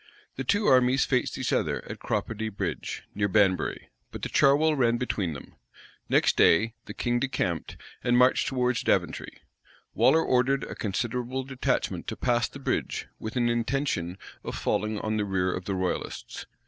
The 0.35 0.43
two 0.43 0.65
armies 0.65 1.05
faced 1.05 1.37
each 1.37 1.53
other 1.53 1.85
at 1.87 1.99
Cropredy 1.99 2.49
Bridge, 2.49 3.03
near 3.13 3.27
Banbury; 3.27 3.89
but 4.11 4.23
the 4.23 4.29
Charwell 4.29 4.75
ran 4.75 4.97
between 4.97 5.33
them. 5.33 5.53
Next 6.09 6.35
day, 6.35 6.73
the 6.85 6.95
king 6.95 7.19
decamped, 7.19 7.77
and 8.03 8.17
marched 8.17 8.47
towards 8.47 8.81
Daventry. 8.81 9.37
Waller 9.93 10.23
ordered 10.23 10.63
a 10.63 10.73
considerable 10.73 11.43
detachment 11.43 12.07
to 12.07 12.17
pass 12.17 12.47
the 12.47 12.57
bridge, 12.57 13.09
with 13.19 13.35
an 13.35 13.47
intention 13.47 14.17
of 14.43 14.55
falling 14.55 14.97
on 14.97 15.17
the 15.17 15.23
rear 15.23 15.53
of 15.53 15.65
the 15.65 15.75
royalists. 15.75 16.47